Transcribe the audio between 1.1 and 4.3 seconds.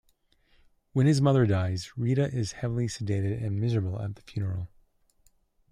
mother dies, Rita is heavily sedated and miserable at the